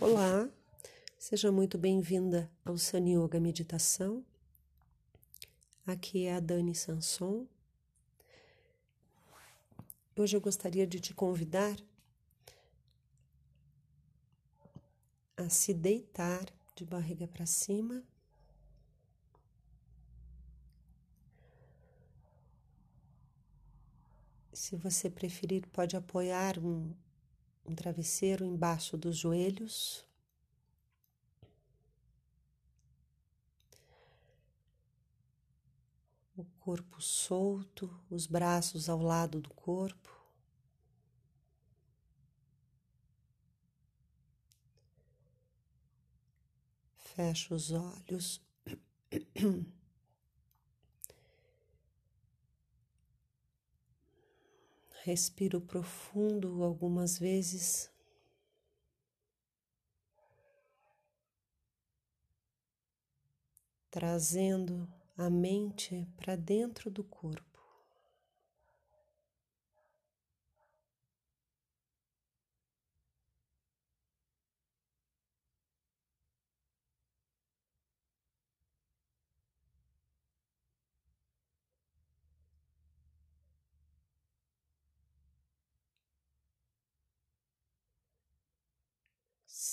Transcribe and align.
Olá, 0.00 0.48
seja 1.18 1.50
muito 1.50 1.76
bem-vinda 1.76 2.48
ao 2.64 2.78
Sun 2.78 3.04
Yoga 3.04 3.40
Meditação. 3.40 4.24
Aqui 5.84 6.24
é 6.24 6.36
a 6.36 6.40
Dani 6.40 6.72
Sanson. 6.72 7.48
Hoje 10.16 10.36
eu 10.36 10.40
gostaria 10.40 10.86
de 10.86 11.00
te 11.00 11.12
convidar 11.12 11.76
a 15.36 15.48
se 15.48 15.74
deitar 15.74 16.46
de 16.76 16.84
barriga 16.84 17.26
para 17.26 17.44
cima. 17.44 18.00
Se 24.52 24.76
você 24.76 25.10
preferir, 25.10 25.66
pode 25.72 25.96
apoiar 25.96 26.56
um 26.56 26.94
um 27.68 27.74
travesseiro 27.74 28.44
embaixo 28.44 28.96
dos 28.96 29.16
joelhos. 29.16 30.06
O 36.34 36.44
corpo 36.60 37.02
solto, 37.02 37.90
os 38.08 38.26
braços 38.26 38.88
ao 38.88 39.02
lado 39.02 39.40
do 39.40 39.50
corpo. 39.50 40.16
Fecha 46.96 47.54
os 47.54 47.72
olhos. 47.72 48.40
Respiro 55.08 55.58
profundo 55.58 56.62
algumas 56.62 57.18
vezes. 57.18 57.90
Trazendo 63.90 64.86
a 65.16 65.30
mente 65.30 66.06
para 66.14 66.36
dentro 66.36 66.90
do 66.90 67.02
corpo. 67.02 67.47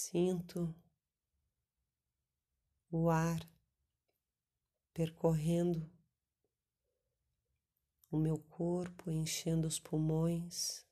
Sinto 0.07 0.71
o 2.91 3.09
ar 3.09 3.39
percorrendo 4.93 5.91
o 8.11 8.17
meu 8.17 8.37
corpo, 8.37 9.09
enchendo 9.09 9.67
os 9.67 9.79
pulmões. 9.79 10.85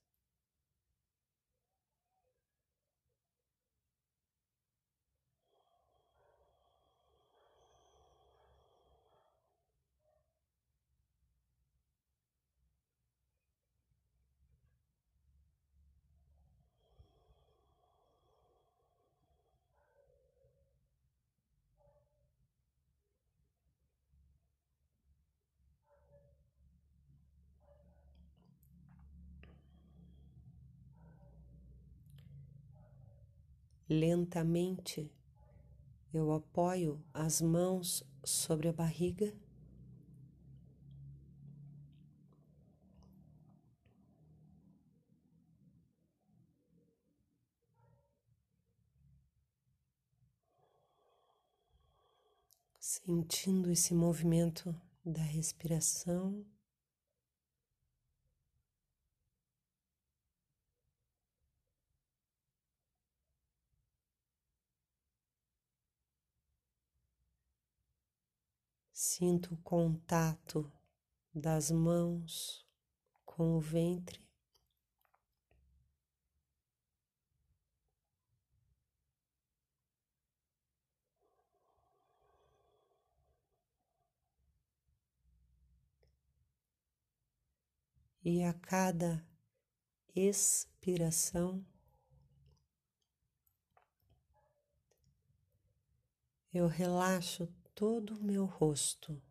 Lentamente 33.94 35.08
eu 36.12 36.32
apoio 36.32 37.00
as 37.14 37.40
mãos 37.40 38.04
sobre 38.24 38.68
a 38.68 38.74
barriga. 38.74 39.32
Sentindo 52.80 53.70
esse 53.70 53.94
movimento 53.94 54.76
da 55.06 55.22
respiração. 55.22 56.44
Sinto 68.94 69.56
o 69.56 69.58
contato 69.58 70.72
das 71.34 71.72
mãos 71.72 72.64
com 73.26 73.58
o 73.58 73.60
ventre. 73.60 74.24
E 88.24 88.44
a 88.44 88.54
cada 88.54 89.28
expiração, 90.16 91.66
eu 96.54 96.68
relaxo 96.68 97.52
todo 97.76 98.16
o 98.16 98.24
meu 98.24 98.46
rosto. 98.46 99.22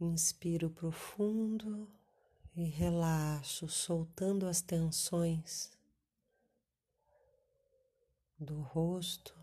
Inspiro 0.00 0.70
profundo 0.70 1.90
e 2.54 2.64
relaxo, 2.64 3.68
soltando 3.68 4.46
as 4.46 4.62
tensões 4.62 5.76
do 8.38 8.60
rosto, 8.60 9.34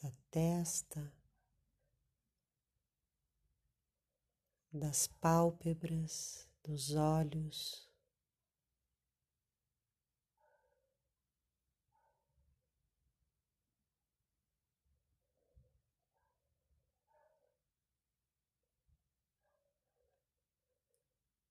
da 0.00 0.12
testa. 0.30 1.12
das 4.72 5.06
pálpebras, 5.06 6.48
dos 6.64 6.94
olhos. 6.94 7.90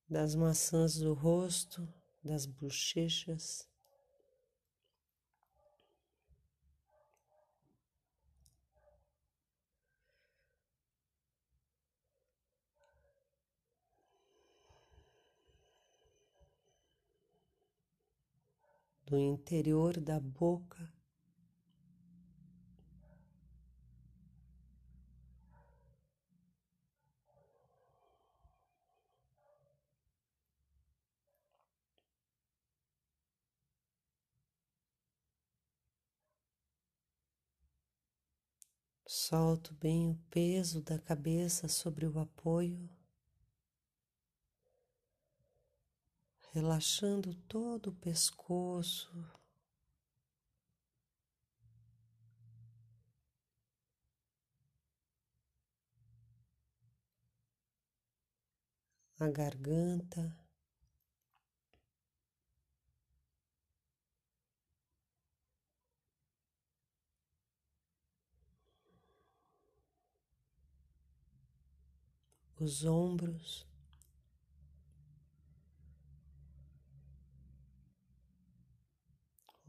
Das 0.09 0.35
maçãs 0.35 0.97
do 0.97 1.13
rosto, 1.13 1.87
das 2.21 2.45
bochechas. 2.45 3.70
Do 19.11 19.19
interior 19.19 19.99
da 19.99 20.21
boca. 20.21 20.89
Solto 39.05 39.73
bem 39.73 40.09
o 40.09 40.15
peso 40.29 40.81
da 40.81 40.97
cabeça 40.97 41.67
sobre 41.67 42.07
o 42.07 42.17
apoio. 42.17 42.89
Relaxando 46.51 47.33
todo 47.47 47.87
o 47.87 47.95
pescoço. 47.95 49.09
a 59.21 59.29
garganta. 59.29 60.35
Os 72.59 72.83
ombros, 72.83 73.67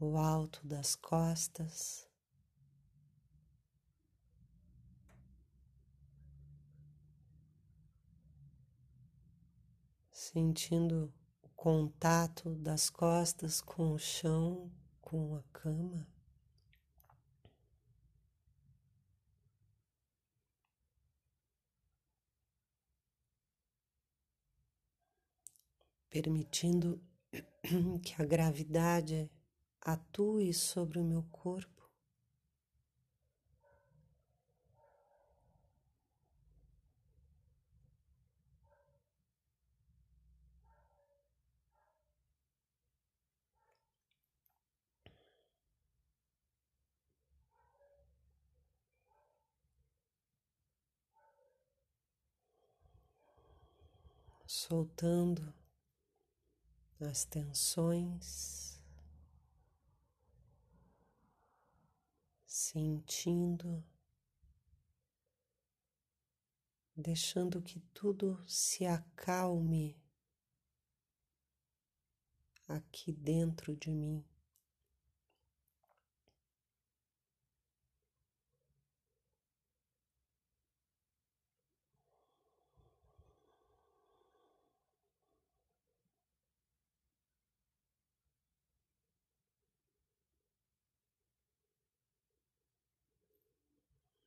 o 0.03 0.17
alto 0.17 0.65
das 0.65 0.95
costas. 0.95 2.07
sentindo 10.33 11.13
o 11.43 11.49
contato 11.49 12.55
das 12.55 12.89
costas 12.89 13.61
com 13.61 13.91
o 13.91 13.99
chão, 13.99 14.71
com 14.99 15.35
a 15.35 15.43
cama. 15.53 16.07
Permitindo 26.09 26.99
que 28.03 28.19
a 28.19 28.25
gravidade 28.25 29.29
atue 29.85 30.53
sobre 30.53 30.97
o 30.99 31.03
meu 31.03 31.23
corpo. 31.31 31.73
soltando 54.45 55.53
as 57.01 57.25
tensões, 57.25 58.72
sentindo, 62.53 63.83
deixando 66.95 67.63
que 67.63 67.79
tudo 67.91 68.39
se 68.47 68.85
acalme 68.85 69.99
aqui 72.67 73.11
dentro 73.11 73.75
de 73.75 73.89
mim. 73.89 74.23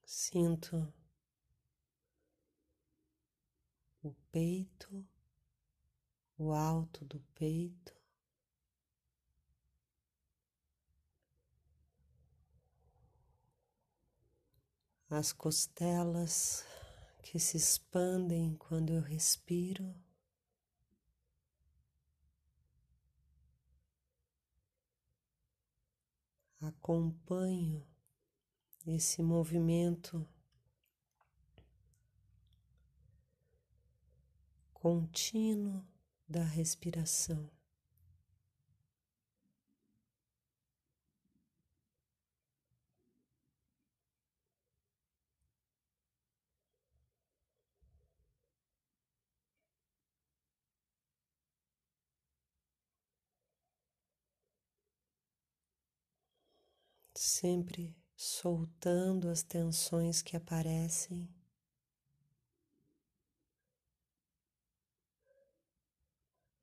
Sinto 0.09 0.95
o 4.05 4.15
peito, 4.31 5.05
o 6.39 6.53
alto 6.53 7.05
do 7.05 7.19
peito, 7.35 7.93
as 15.11 15.33
costelas 15.33 16.65
que 17.25 17.41
se 17.41 17.57
expandem 17.57 18.55
quando 18.55 18.93
eu 18.93 19.01
respiro. 19.01 19.93
Acompanho 26.61 27.96
esse 28.87 29.23
movimento 29.23 30.27
contínuo 34.73 35.85
da 36.29 36.45
respiração. 36.45 37.51
Sempre 57.15 57.97
soltando 58.17 59.29
as 59.29 59.43
tensões 59.43 60.23
que 60.23 60.37
aparecem. 60.37 61.29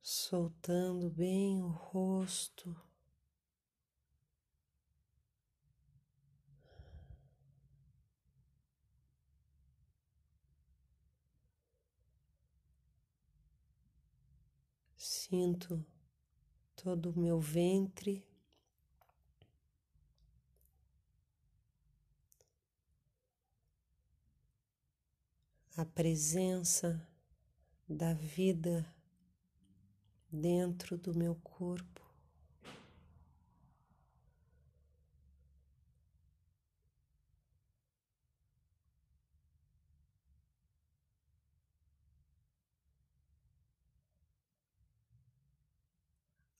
Soltando 0.02 1.08
bem 1.10 1.62
o 1.62 1.68
rosto. 1.68 2.76
Sinto 14.96 15.84
todo 16.76 17.10
o 17.10 17.18
meu 17.18 17.40
ventre 17.40 18.26
a 25.76 25.84
presença 25.84 27.04
da 27.88 28.14
vida 28.14 28.86
dentro 30.30 30.96
do 30.96 31.12
meu 31.14 31.34
corpo. 31.36 32.00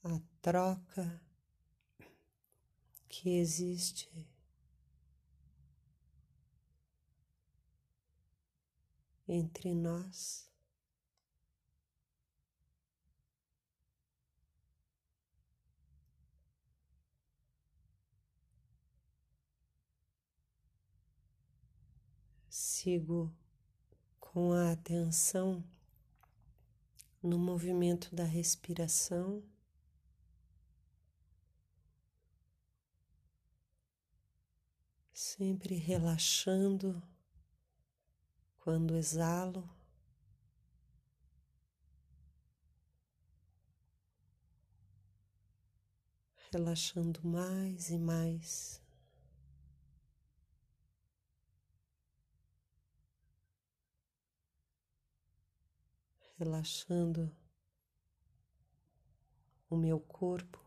A 0.03 0.21
troca 0.43 1.21
que 3.09 3.39
existe 3.39 4.34
entre 9.29 9.75
nós. 9.75 10.49
Sigo 22.85 23.35
com 24.21 24.53
a 24.53 24.73
atenção 24.73 25.65
no 27.23 27.39
movimento 27.39 28.15
da 28.15 28.25
respiração. 28.25 29.43
Sempre 35.13 35.77
relaxando 35.77 37.03
quando 38.65 38.97
exalo, 38.97 39.69
relaxando 46.51 47.21
mais 47.23 47.91
e 47.91 47.99
mais. 47.99 48.83
Relaxando 56.39 57.31
o 59.69 59.77
meu 59.77 60.01
corpo, 60.01 60.59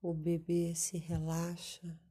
o 0.00 0.14
bebê 0.14 0.74
se 0.74 0.96
relaxa. 0.96 2.01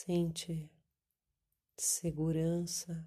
Sente 0.00 0.70
segurança. 1.76 3.04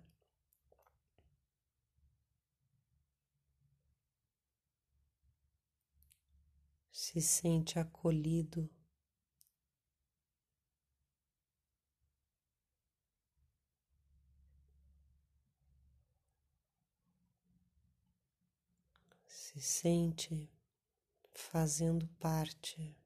Se 6.92 7.22
sente 7.22 7.80
acolhido. 7.80 8.70
Se 19.26 19.62
sente 19.62 20.52
fazendo 21.34 22.06
parte. 22.20 23.01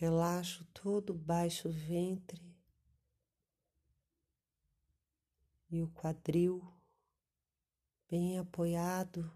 Relaxo 0.00 0.64
todo 0.66 1.10
o 1.10 1.18
baixo 1.18 1.68
ventre 1.68 2.40
e 5.68 5.82
o 5.82 5.88
quadril 5.88 6.62
bem 8.08 8.38
apoiado. 8.38 9.28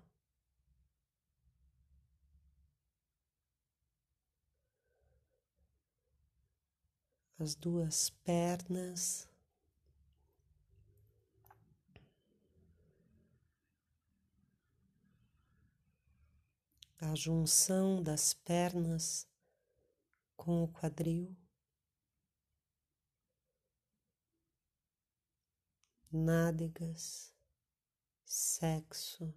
As 7.41 7.57
duas 7.57 8.11
pernas. 8.23 9.29
A 17.01 17.17
junção 17.17 18.01
das 18.01 18.33
pernas 18.33 19.27
com 20.43 20.65
o 20.65 20.67
quadril, 20.67 21.37
nádegas, 26.11 27.33
sexo. 28.25 29.33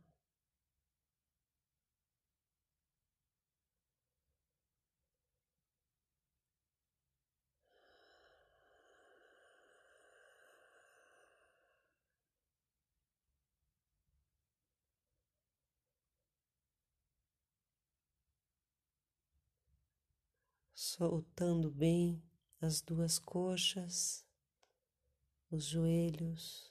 Soltando 20.75 21.72
bem 21.72 22.22
as 22.60 22.82
duas 22.82 23.17
coxas, 23.17 24.25
os 25.50 25.63
joelhos, 25.63 26.70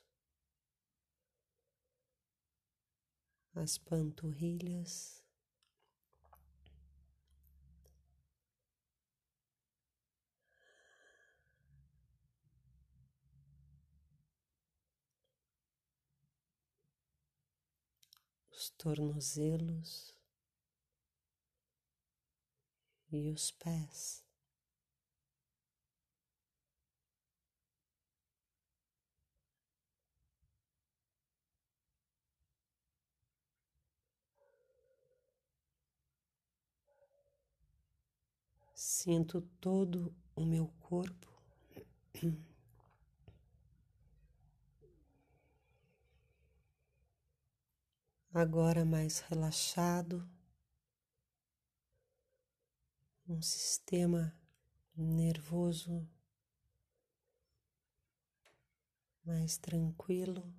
as 3.55 3.79
panturrilhas. 3.79 5.25
Os 18.51 18.71
tornozelos. 18.71 20.14
E 23.17 23.31
os 23.31 23.51
pés. 23.53 24.25
Sinto 38.75 39.41
todo 39.61 40.15
o 40.37 40.45
meu 40.45 40.67
corpo. 40.81 41.29
Agora 48.35 48.85
mais 48.85 49.21
relaxado 49.21 50.29
um 53.27 53.41
sistema 53.41 54.37
nervoso 54.95 56.07
mais 59.25 59.57
tranquilo. 59.57 60.53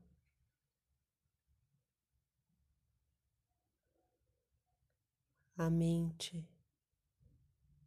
A 5.55 5.69
mente 5.69 6.45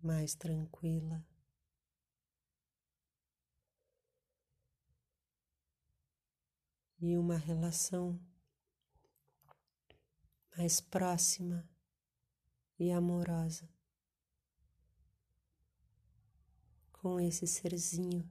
mais 0.01 0.35
tranquila. 0.35 1.27
E 7.01 7.17
uma 7.17 7.37
relação 7.37 8.19
mais 10.57 10.81
próxima 10.81 11.69
e 12.79 12.91
amorosa. 12.91 13.78
Com 16.99 17.21
esse 17.21 17.47
serzinho 17.47 18.29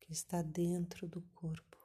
que 0.00 0.12
está 0.12 0.42
dentro 0.42 1.08
do 1.08 1.20
corpo. 1.34 1.76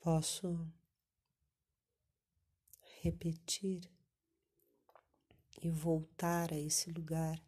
Posso 0.00 0.66
repetir 3.02 3.90
e 5.60 5.68
voltar 5.68 6.52
a 6.52 6.56
esse 6.56 6.88
lugar 6.88 7.44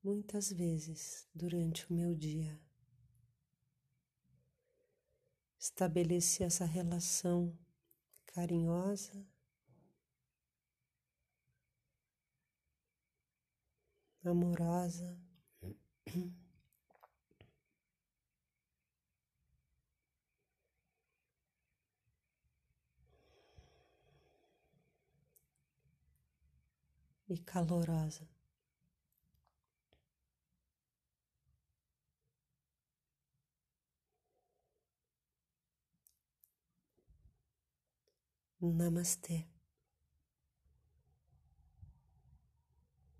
muitas 0.00 0.52
vezes 0.52 1.28
durante 1.34 1.90
o 1.90 1.92
meu 1.92 2.14
dia. 2.14 2.56
Estabelecer 5.58 6.46
essa 6.46 6.64
relação 6.64 7.56
carinhosa, 8.26 9.26
amorosa. 14.24 15.20
E 27.32 27.38
calorosa. 27.38 28.28
Namastê. 38.78 39.38